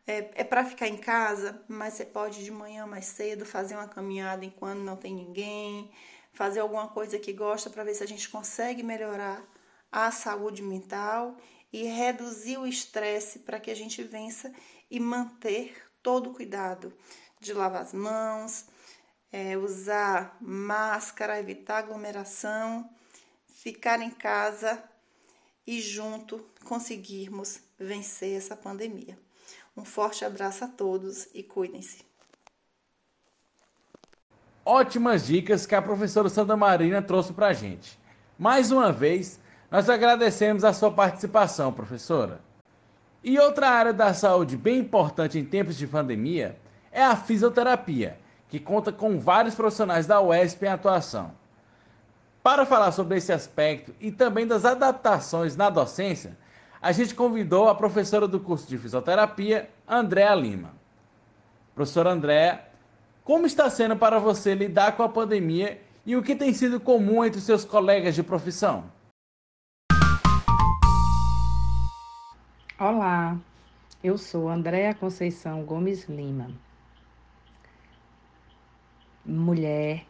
é, 0.05 0.29
é 0.36 0.43
para 0.43 0.63
ficar 0.63 0.88
em 0.88 0.98
casa, 0.98 1.63
mas 1.67 1.95
você 1.95 2.05
pode 2.05 2.43
de 2.43 2.51
manhã 2.51 2.86
mais 2.86 3.05
cedo 3.05 3.45
fazer 3.45 3.75
uma 3.75 3.88
caminhada 3.88 4.45
enquanto 4.45 4.79
não 4.79 4.95
tem 4.95 5.15
ninguém, 5.15 5.91
fazer 6.33 6.60
alguma 6.60 6.88
coisa 6.88 7.17
que 7.17 7.33
gosta 7.33 7.69
para 7.69 7.83
ver 7.83 7.95
se 7.95 8.03
a 8.03 8.07
gente 8.07 8.29
consegue 8.29 8.83
melhorar 8.83 9.43
a 9.91 10.12
saúde 10.12 10.62
mental 10.62 11.38
e 11.71 11.83
reduzir 11.83 12.57
o 12.57 12.67
estresse 12.67 13.39
para 13.39 13.60
que 13.60 13.71
a 13.71 13.75
gente 13.75 14.03
vença 14.03 14.51
e 14.89 15.00
manter 15.00 15.75
todo 16.01 16.29
o 16.29 16.33
cuidado 16.33 16.93
de 17.39 17.53
lavar 17.53 17.81
as 17.81 17.93
mãos, 17.93 18.65
é, 19.31 19.57
usar 19.57 20.38
máscara, 20.41 21.39
evitar 21.39 21.79
aglomeração, 21.79 22.89
ficar 23.48 24.01
em 24.01 24.12
casa 24.12 24.83
e 25.65 25.79
junto 25.79 26.45
conseguirmos 26.65 27.60
vencer 27.79 28.38
essa 28.38 28.55
pandemia. 28.55 29.17
Um 29.75 29.86
forte 29.86 30.25
abraço 30.25 30.65
a 30.65 30.67
todos 30.67 31.29
e 31.33 31.43
cuidem-se. 31.43 32.03
Ótimas 34.65 35.25
dicas 35.25 35.65
que 35.65 35.74
a 35.74 35.81
professora 35.81 36.29
Santa 36.29 36.55
Marina 36.55 37.01
trouxe 37.01 37.33
para 37.33 37.48
a 37.48 37.53
gente. 37.53 37.98
Mais 38.38 38.71
uma 38.71 38.91
vez, 38.91 39.39
nós 39.71 39.89
agradecemos 39.89 40.65
a 40.65 40.73
sua 40.73 40.91
participação, 40.91 41.71
professora. 41.71 42.41
E 43.23 43.39
outra 43.39 43.69
área 43.69 43.93
da 43.93 44.13
saúde 44.13 44.57
bem 44.57 44.79
importante 44.79 45.39
em 45.39 45.45
tempos 45.45 45.77
de 45.77 45.87
pandemia 45.87 46.57
é 46.91 47.01
a 47.01 47.15
fisioterapia, 47.15 48.17
que 48.49 48.59
conta 48.59 48.91
com 48.91 49.17
vários 49.17 49.55
profissionais 49.55 50.05
da 50.05 50.19
UESP 50.19 50.65
em 50.65 50.67
atuação. 50.69 51.31
Para 52.43 52.65
falar 52.65 52.91
sobre 52.91 53.17
esse 53.17 53.31
aspecto 53.31 53.95
e 54.01 54.11
também 54.11 54.45
das 54.45 54.65
adaptações 54.65 55.55
na 55.55 55.69
docência, 55.69 56.37
a 56.81 56.91
gente 56.91 57.15
convidou 57.15 57.69
a 57.69 57.75
professora 57.75 58.27
do 58.27 58.41
curso 58.41 58.67
de 58.67 58.77
fisioterapia, 58.77 59.69
Andréa 59.87 60.35
Lima. 60.35 60.73
Professora 61.73 62.09
Andréa, 62.09 62.65
como 63.23 63.45
está 63.45 63.69
sendo 63.69 63.95
para 63.95 64.19
você 64.19 64.53
lidar 64.53 64.97
com 64.97 65.03
a 65.03 65.07
pandemia 65.07 65.79
e 66.05 66.17
o 66.17 66.23
que 66.23 66.35
tem 66.35 66.51
sido 66.51 66.77
comum 66.77 67.23
entre 67.23 67.39
seus 67.39 67.63
colegas 67.63 68.15
de 68.15 68.23
profissão? 68.23 68.83
Olá, 72.83 73.39
eu 74.03 74.17
sou 74.17 74.50
Andréa 74.50 74.95
Conceição 74.95 75.63
Gomes 75.63 76.09
Lima. 76.09 76.50
Mulher, 79.23 80.03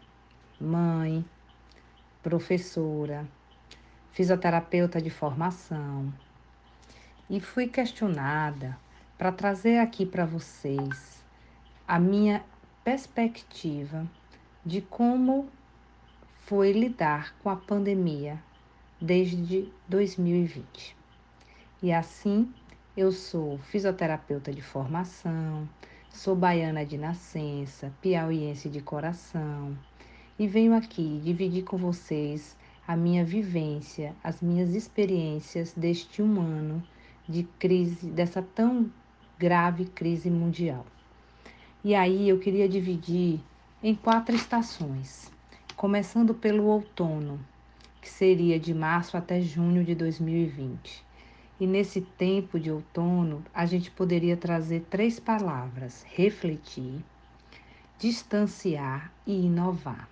mãe, 0.58 1.26
professora, 2.24 3.28
fisioterapeuta 4.14 5.02
de 5.02 5.10
formação, 5.10 6.14
e 7.30 7.42
fui 7.42 7.68
questionada 7.68 8.80
para 9.18 9.34
trazer 9.34 9.80
aqui 9.80 10.06
para 10.06 10.26
vocês 10.26 11.26
a 11.86 12.00
minha 12.00 12.42
perspectiva 12.86 14.08
de 14.66 14.80
como 14.80 15.50
foi 16.46 16.72
lidar 16.72 17.36
com 17.40 17.50
a 17.50 17.58
pandemia 17.58 18.42
desde 19.02 19.70
2020. 19.90 20.96
E 21.84 21.92
assim, 21.92 22.54
eu 22.96 23.10
sou 23.12 23.58
fisioterapeuta 23.58 24.52
de 24.52 24.62
formação, 24.62 25.68
sou 26.10 26.36
baiana 26.36 26.86
de 26.86 26.98
nascença, 26.98 27.92
piauiense 28.02 28.68
de 28.68 28.82
coração 28.82 29.78
e 30.38 30.46
venho 30.46 30.76
aqui 30.76 31.22
dividir 31.24 31.64
com 31.64 31.78
vocês 31.78 32.58
a 32.86 32.98
minha 32.98 33.24
vivência, 33.24 34.14
as 34.22 34.42
minhas 34.42 34.76
experiências 34.76 35.72
deste 35.72 36.22
um 36.22 36.42
ano 36.42 36.84
de 37.30 37.44
crise, 37.58 38.10
dessa 38.10 38.42
tão 38.42 38.92
grave 39.40 39.86
crise 39.86 40.30
mundial. 40.30 40.86
E 41.84 41.96
aí 41.96 42.28
eu 42.28 42.40
queria 42.40 42.68
dividir 42.68 43.40
em 43.82 43.96
quatro 43.96 44.36
estações, 44.36 45.32
começando 45.78 46.34
pelo 46.34 46.66
outono, 46.66 47.40
que 48.02 48.10
seria 48.10 48.60
de 48.60 48.74
março 48.74 49.16
até 49.16 49.40
junho 49.40 49.84
de 49.86 49.96
2020. 49.96 51.11
E 51.62 51.68
nesse 51.68 52.02
tempo 52.02 52.60
de 52.60 52.72
outono, 52.72 53.44
a 53.54 53.68
gente 53.68 53.92
poderia 53.92 54.36
trazer 54.36 54.80
três 54.90 55.20
palavras: 55.20 56.04
refletir, 56.10 57.06
distanciar 58.00 59.14
e 59.28 59.46
inovar. 59.46 60.10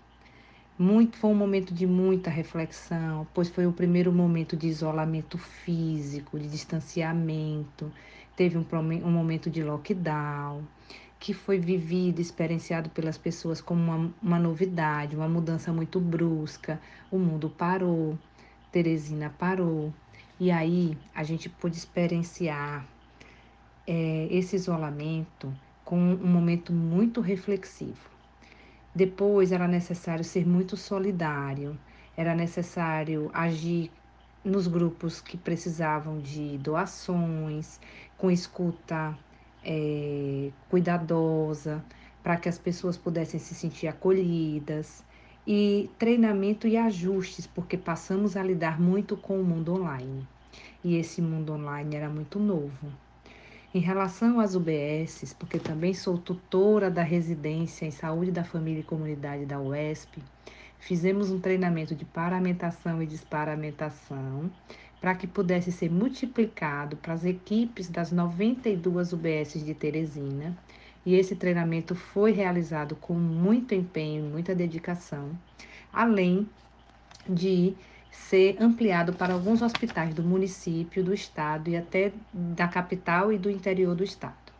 Muito, 0.77 1.17
foi 1.17 1.31
um 1.31 1.35
momento 1.35 1.73
de 1.73 1.87
muita 1.87 2.29
reflexão, 2.29 3.25
pois 3.33 3.49
foi 3.49 3.65
o 3.65 3.73
primeiro 3.73 4.11
momento 4.11 4.55
de 4.55 4.67
isolamento 4.67 5.39
físico, 5.39 6.37
de 6.37 6.47
distanciamento, 6.47 7.91
teve 8.35 8.55
um, 8.55 8.65
um 9.03 9.11
momento 9.11 9.49
de 9.49 9.63
lockdown, 9.63 10.61
que 11.19 11.33
foi 11.33 11.57
vivido, 11.57 12.21
experienciado 12.21 12.91
pelas 12.91 13.17
pessoas 13.17 13.59
como 13.59 13.81
uma, 13.81 14.13
uma 14.21 14.37
novidade, 14.37 15.15
uma 15.15 15.27
mudança 15.27 15.73
muito 15.73 15.99
brusca. 15.99 16.79
O 17.09 17.17
mundo 17.17 17.49
parou, 17.49 18.19
Teresina 18.71 19.33
parou, 19.35 19.91
e 20.39 20.51
aí 20.51 20.97
a 21.13 21.23
gente 21.23 21.49
pôde 21.49 21.77
experienciar 21.77 22.87
é, 23.85 24.27
esse 24.31 24.55
isolamento 24.55 25.53
com 25.83 25.97
um 25.99 26.27
momento 26.27 26.71
muito 26.71 27.19
reflexivo. 27.19 28.09
Depois 28.93 29.51
era 29.51 29.67
necessário 29.67 30.23
ser 30.23 30.47
muito 30.47 30.77
solidário, 30.77 31.77
era 32.15 32.33
necessário 32.33 33.29
agir 33.33 33.91
nos 34.43 34.67
grupos 34.67 35.19
que 35.19 35.37
precisavam 35.37 36.19
de 36.19 36.57
doações, 36.59 37.79
com 38.17 38.31
escuta 38.31 39.17
é, 39.63 40.51
cuidadosa, 40.69 41.83
para 42.23 42.37
que 42.37 42.47
as 42.47 42.57
pessoas 42.57 42.97
pudessem 42.97 43.39
se 43.39 43.53
sentir 43.53 43.87
acolhidas, 43.87 45.03
e 45.45 45.89
treinamento 45.97 46.67
e 46.67 46.77
ajustes, 46.77 47.47
porque 47.47 47.77
passamos 47.77 48.37
a 48.37 48.43
lidar 48.43 48.79
muito 48.79 49.17
com 49.17 49.39
o 49.39 49.43
mundo 49.43 49.73
online. 49.73 50.27
E 50.83 50.95
esse 50.95 51.21
mundo 51.21 51.53
online 51.53 51.95
era 51.95 52.09
muito 52.09 52.39
novo. 52.39 52.91
Em 53.73 53.79
relação 53.79 54.39
às 54.39 54.55
UBSs, 54.55 55.35
porque 55.35 55.59
também 55.59 55.93
sou 55.93 56.17
tutora 56.17 56.89
da 56.89 57.03
residência 57.03 57.85
em 57.85 57.91
saúde 57.91 58.31
da 58.31 58.43
família 58.43 58.79
e 58.79 58.83
comunidade 58.83 59.45
da 59.45 59.59
UESP, 59.59 60.23
fizemos 60.79 61.29
um 61.29 61.39
treinamento 61.39 61.93
de 61.93 62.03
paramentação 62.03 63.03
e 63.03 63.05
desparamentação 63.05 64.49
para 64.99 65.15
que 65.15 65.27
pudesse 65.27 65.71
ser 65.71 65.91
multiplicado 65.91 66.97
para 66.97 67.13
as 67.13 67.23
equipes 67.23 67.89
das 67.89 68.11
92 68.11 69.13
UBSs 69.13 69.63
de 69.63 69.73
Teresina. 69.73 70.57
E 71.05 71.15
esse 71.15 71.35
treinamento 71.35 71.95
foi 71.95 72.31
realizado 72.31 72.95
com 72.95 73.13
muito 73.15 73.73
empenho 73.73 74.25
muita 74.25 74.55
dedicação, 74.55 75.41
além 75.91 76.55
de 77.27 77.77
ser 78.11 78.57
ampliado 78.61 79.13
para 79.15 79.33
alguns 79.33 79.61
hospitais 79.61 80.13
do 80.15 80.23
município, 80.23 81.03
do 81.03 81.13
estado 81.13 81.69
e 81.69 81.77
até 81.77 82.13
da 82.33 82.67
capital 82.67 83.31
e 83.33 83.37
do 83.39 83.49
interior 83.49 83.95
do 83.95 84.03
estado. 84.03 84.53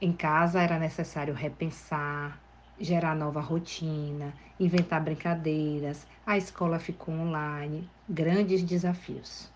Em 0.00 0.12
casa 0.16 0.60
era 0.62 0.78
necessário 0.78 1.34
repensar, 1.34 2.44
gerar 2.78 3.14
nova 3.16 3.40
rotina, 3.40 4.36
inventar 4.58 5.02
brincadeiras, 5.02 6.06
a 6.26 6.36
escola 6.36 6.78
ficou 6.80 7.14
online, 7.14 7.92
grandes 8.08 8.62
desafios. 8.64 9.52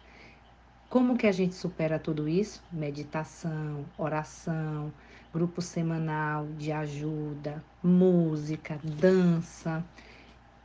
Como 0.92 1.16
que 1.16 1.26
a 1.26 1.32
gente 1.32 1.54
supera 1.54 1.98
tudo 1.98 2.28
isso? 2.28 2.62
Meditação, 2.70 3.86
oração, 3.96 4.92
grupo 5.32 5.62
semanal 5.62 6.46
de 6.58 6.70
ajuda, 6.70 7.64
música, 7.82 8.78
dança 8.84 9.82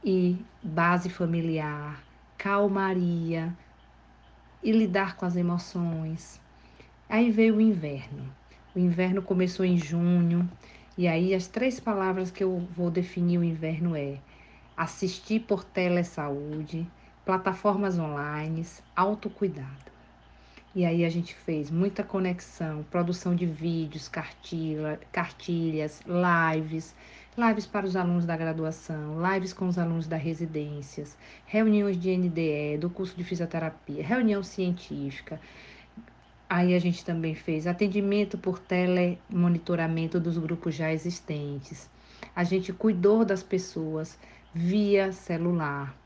e 0.03 0.45
base 0.61 1.09
familiar, 1.09 2.03
calmaria 2.37 3.55
e 4.61 4.69
lidar 4.73 5.15
com 5.15 5.23
as 5.25 5.37
emoções. 5.37 6.41
Aí 7.07 7.31
veio 7.31 7.55
o 7.55 7.61
inverno. 7.61 8.29
O 8.75 8.79
inverno 8.79 9.21
começou 9.21 9.65
em 9.65 9.77
junho 9.77 10.51
e 10.97 11.07
aí 11.07 11.33
as 11.33 11.47
três 11.47 11.79
palavras 11.79 12.31
que 12.31 12.43
eu 12.43 12.67
vou 12.75 12.91
definir 12.91 13.37
o 13.37 13.45
inverno 13.45 13.95
é 13.95 14.19
assistir 14.75 15.39
por 15.39 15.63
telesaúde, 15.63 16.85
plataformas 17.23 17.97
online, 17.97 18.65
autocuidado. 18.93 19.86
E 20.77 20.85
aí 20.85 21.03
a 21.03 21.09
gente 21.09 21.33
fez 21.33 21.71
muita 21.71 22.03
conexão, 22.03 22.85
produção 22.91 23.33
de 23.33 23.47
vídeos, 23.47 24.07
cartilha, 24.07 24.99
cartilhas, 25.11 26.03
lives, 26.05 26.93
lives 27.35 27.65
para 27.65 27.87
os 27.87 27.95
alunos 27.95 28.25
da 28.25 28.37
graduação, 28.37 29.15
lives 29.33 29.53
com 29.53 29.67
os 29.67 29.79
alunos 29.79 30.05
das 30.05 30.21
residências, 30.21 31.17
reuniões 31.47 31.99
de 31.99 32.15
NDE, 32.15 32.77
do 32.79 32.91
curso 32.91 33.17
de 33.17 33.23
fisioterapia, 33.23 34.03
reunião 34.03 34.43
científica. 34.43 35.41
Aí 36.47 36.75
a 36.75 36.79
gente 36.79 37.03
também 37.03 37.33
fez 37.33 37.65
atendimento 37.65 38.37
por 38.37 38.59
telemonitoramento 38.59 40.19
dos 40.19 40.37
grupos 40.37 40.75
já 40.75 40.93
existentes. 40.93 41.89
A 42.35 42.43
gente 42.43 42.71
cuidou 42.71 43.25
das 43.25 43.41
pessoas 43.41 44.15
via 44.53 45.11
celular 45.11 45.97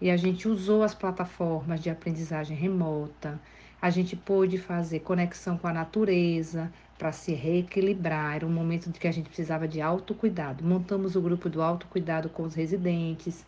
e 0.00 0.08
a 0.08 0.16
gente 0.16 0.46
usou 0.46 0.84
as 0.84 0.94
plataformas 0.94 1.80
de 1.82 1.90
aprendizagem 1.90 2.56
remota 2.56 3.40
a 3.80 3.88
gente 3.88 4.14
pôde 4.14 4.58
fazer 4.58 5.00
conexão 5.00 5.56
com 5.56 5.66
a 5.66 5.72
natureza 5.72 6.70
para 6.98 7.12
se 7.12 7.32
reequilibrar. 7.32 8.36
Era 8.36 8.46
um 8.46 8.52
momento 8.52 8.92
que 8.92 9.08
a 9.08 9.12
gente 9.12 9.26
precisava 9.26 9.66
de 9.66 9.80
autocuidado. 9.80 10.62
Montamos 10.62 11.16
o 11.16 11.20
grupo 11.20 11.48
do 11.48 11.62
autocuidado 11.62 12.28
com 12.28 12.42
os 12.42 12.54
residentes, 12.54 13.46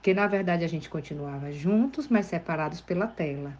que 0.00 0.14
na 0.14 0.26
verdade 0.26 0.64
a 0.64 0.68
gente 0.68 0.88
continuava 0.88 1.50
juntos, 1.50 2.06
mas 2.08 2.26
separados 2.26 2.80
pela 2.80 3.06
tela. 3.06 3.52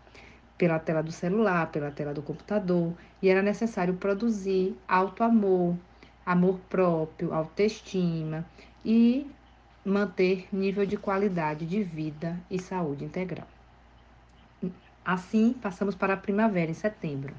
Pela 0.56 0.78
tela 0.78 1.02
do 1.02 1.10
celular, 1.10 1.72
pela 1.72 1.90
tela 1.90 2.14
do 2.14 2.22
computador, 2.22 2.94
e 3.20 3.28
era 3.28 3.42
necessário 3.42 3.94
produzir 3.94 4.76
auto-amor, 4.86 5.76
amor 6.24 6.60
próprio, 6.70 7.34
autoestima 7.34 8.46
e 8.84 9.26
manter 9.84 10.46
nível 10.52 10.86
de 10.86 10.96
qualidade 10.96 11.66
de 11.66 11.82
vida 11.82 12.38
e 12.48 12.58
saúde 12.60 13.04
integral. 13.04 13.53
Assim, 15.04 15.52
passamos 15.52 15.94
para 15.94 16.14
a 16.14 16.16
primavera, 16.16 16.70
em 16.70 16.74
setembro. 16.74 17.34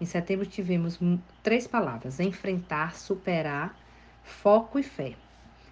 Em 0.00 0.04
setembro, 0.04 0.44
tivemos 0.44 0.98
três 1.40 1.64
palavras: 1.66 2.18
enfrentar, 2.18 2.96
superar, 2.96 3.78
foco 4.24 4.76
e 4.78 4.82
fé. 4.82 5.14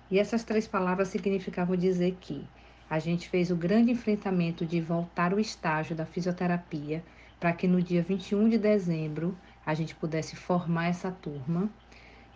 E 0.09 0.19
essas 0.19 0.45
três 0.45 0.69
palavras 0.69 1.09
significavam 1.09 1.77
dizer 1.77 2.17
que 2.21 2.47
a 2.89 3.01
gente 3.01 3.29
fez 3.29 3.51
o 3.51 3.57
grande 3.57 3.91
enfrentamento 3.91 4.65
de 4.65 4.81
voltar 4.81 5.35
o 5.35 5.41
estágio 5.41 5.97
da 5.97 6.07
fisioterapia 6.07 7.03
para 7.41 7.53
que 7.53 7.67
no 7.67 7.83
dia 7.83 8.03
21 8.03 8.49
de 8.49 8.59
dezembro 8.59 9.37
a 9.67 9.75
gente 9.75 9.95
pudesse 9.95 10.37
formar 10.37 10.87
essa 10.87 11.11
turma. 11.11 11.69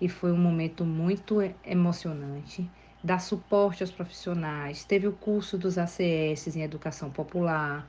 E 0.00 0.08
foi 0.08 0.32
um 0.32 0.38
momento 0.38 0.84
muito 0.84 1.38
emocionante. 1.64 2.68
Dar 3.02 3.20
suporte 3.20 3.82
aos 3.82 3.92
profissionais. 3.92 4.84
Teve 4.84 5.06
o 5.06 5.12
curso 5.12 5.56
dos 5.56 5.78
ACS 5.78 6.56
em 6.56 6.62
Educação 6.62 7.10
Popular 7.10 7.86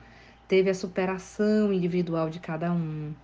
teve 0.50 0.68
a 0.68 0.74
superação 0.74 1.72
individual 1.72 2.28
de 2.28 2.40
cada 2.40 2.72
um. 2.72 3.14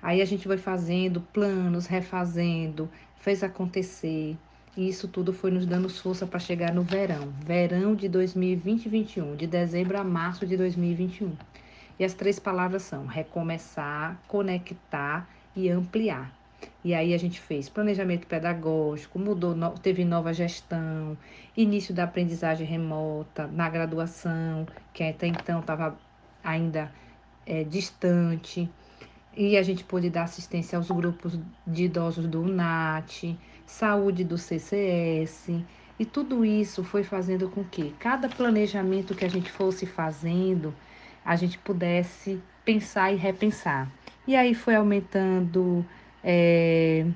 Aí 0.00 0.22
a 0.22 0.24
gente 0.24 0.46
foi 0.46 0.56
fazendo 0.56 1.20
planos, 1.20 1.86
refazendo, 1.86 2.88
fez 3.16 3.42
acontecer. 3.42 4.36
E 4.76 4.88
isso 4.88 5.08
tudo 5.08 5.32
foi 5.32 5.50
nos 5.50 5.66
dando 5.66 5.88
força 5.88 6.28
para 6.28 6.38
chegar 6.38 6.72
no 6.72 6.82
verão, 6.82 7.32
verão 7.44 7.92
de 7.96 8.08
2020-21, 8.08 9.34
de 9.34 9.48
dezembro 9.48 9.98
a 9.98 10.04
março 10.04 10.46
de 10.46 10.56
2021. 10.56 11.32
E 11.98 12.04
as 12.04 12.14
três 12.14 12.38
palavras 12.38 12.82
são 12.82 13.04
recomeçar, 13.04 14.22
conectar 14.28 15.28
e 15.56 15.68
ampliar. 15.68 16.32
E 16.84 16.94
aí 16.94 17.12
a 17.12 17.18
gente 17.18 17.40
fez 17.40 17.68
planejamento 17.68 18.28
pedagógico, 18.28 19.18
mudou, 19.18 19.56
teve 19.82 20.04
nova 20.04 20.32
gestão, 20.32 21.18
início 21.56 21.92
da 21.92 22.04
aprendizagem 22.04 22.64
remota 22.64 23.48
na 23.48 23.68
graduação, 23.68 24.68
que 24.94 25.02
até 25.02 25.26
então 25.26 25.58
estava 25.58 25.98
ainda 26.46 26.92
é, 27.44 27.64
distante. 27.64 28.70
E 29.36 29.56
a 29.56 29.62
gente 29.62 29.84
pôde 29.84 30.08
dar 30.08 30.22
assistência 30.22 30.78
aos 30.78 30.90
grupos 30.90 31.38
de 31.66 31.84
idosos 31.84 32.26
do 32.26 32.40
UNAT, 32.40 33.36
saúde 33.66 34.24
do 34.24 34.38
CCS. 34.38 35.50
E 35.98 36.04
tudo 36.04 36.44
isso 36.44 36.84
foi 36.84 37.02
fazendo 37.02 37.48
com 37.50 37.64
que 37.64 37.90
cada 37.98 38.28
planejamento 38.28 39.14
que 39.14 39.24
a 39.24 39.28
gente 39.28 39.50
fosse 39.50 39.84
fazendo, 39.84 40.74
a 41.24 41.36
gente 41.36 41.58
pudesse 41.58 42.40
pensar 42.64 43.12
e 43.12 43.16
repensar. 43.16 43.90
E 44.26 44.34
aí 44.34 44.54
foi 44.54 44.74
aumentando 44.74 45.84
é, 46.22 47.06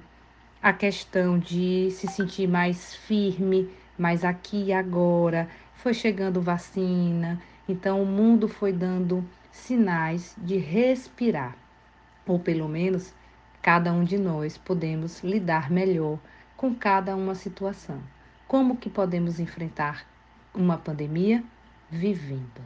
a 0.63 0.73
questão 0.73 1.39
de 1.39 1.91
se 1.91 2.07
sentir 2.07 2.47
mais 2.47 2.95
firme, 2.95 3.69
mais 3.99 4.25
aqui 4.25 4.65
e 4.65 4.73
agora. 4.73 5.49
Foi 5.75 5.95
chegando 5.95 6.41
vacina, 6.41 7.41
então 7.71 8.03
o 8.03 8.07
mundo 8.07 8.49
foi 8.49 8.73
dando 8.73 9.25
sinais 9.53 10.35
de 10.39 10.57
respirar, 10.57 11.57
ou 12.27 12.39
pelo 12.39 12.69
menos 12.69 13.15
cada 13.63 13.93
um 13.93 14.03
de 14.03 14.19
nós 14.19 14.59
podemos 14.59 15.23
lidar 15.23 15.71
melhor 15.71 16.19
com 16.57 16.75
cada 16.75 17.15
uma 17.15 17.35
situação. 17.35 18.03
Como 18.49 18.77
que 18.77 18.91
podemos 18.91 19.39
enfrentar 19.39 20.05
uma 20.53 20.77
pandemia? 20.77 21.45
Vivendo. 21.89 22.61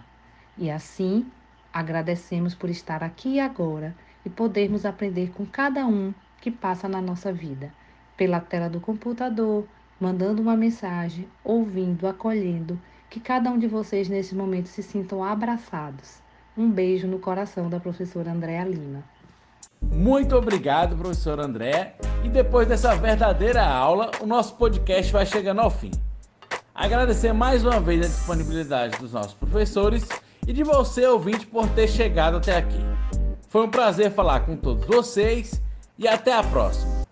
E 0.56 0.70
assim, 0.70 1.26
agradecemos 1.72 2.54
por 2.54 2.70
estar 2.70 3.02
aqui 3.02 3.40
agora 3.40 3.94
e 4.24 4.30
podermos 4.30 4.86
aprender 4.86 5.30
com 5.32 5.44
cada 5.44 5.86
um 5.86 6.14
que 6.40 6.50
passa 6.50 6.88
na 6.88 7.00
nossa 7.00 7.32
vida, 7.32 7.72
pela 8.16 8.40
tela 8.40 8.68
do 8.68 8.80
computador, 8.80 9.66
mandando 10.00 10.40
uma 10.40 10.56
mensagem, 10.56 11.28
ouvindo, 11.42 12.06
acolhendo 12.06 12.78
que 13.14 13.20
cada 13.20 13.48
um 13.48 13.56
de 13.56 13.68
vocês 13.68 14.08
nesse 14.08 14.34
momento 14.34 14.66
se 14.66 14.82
sintam 14.82 15.22
abraçados. 15.22 16.18
Um 16.58 16.68
beijo 16.68 17.06
no 17.06 17.20
coração 17.20 17.70
da 17.70 17.78
professora 17.78 18.32
Andréa 18.32 18.64
Lima. 18.64 19.04
Muito 19.80 20.34
obrigado, 20.34 20.96
professor 20.96 21.38
André. 21.38 21.94
E 22.24 22.28
depois 22.28 22.66
dessa 22.66 22.96
verdadeira 22.96 23.64
aula, 23.64 24.10
o 24.20 24.26
nosso 24.26 24.56
podcast 24.56 25.12
vai 25.12 25.24
chegando 25.24 25.60
ao 25.60 25.70
fim. 25.70 25.92
Agradecer 26.74 27.32
mais 27.32 27.64
uma 27.64 27.78
vez 27.78 28.04
a 28.04 28.08
disponibilidade 28.08 28.98
dos 28.98 29.12
nossos 29.12 29.34
professores 29.34 30.08
e 30.44 30.52
de 30.52 30.64
você, 30.64 31.06
ouvinte, 31.06 31.46
por 31.46 31.68
ter 31.68 31.86
chegado 31.86 32.38
até 32.38 32.56
aqui. 32.56 32.80
Foi 33.48 33.64
um 33.64 33.70
prazer 33.70 34.10
falar 34.10 34.40
com 34.40 34.56
todos 34.56 34.84
vocês 34.86 35.62
e 35.96 36.08
até 36.08 36.32
a 36.32 36.42
próxima. 36.42 37.03